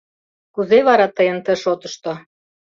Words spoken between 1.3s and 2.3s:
ты шотышто?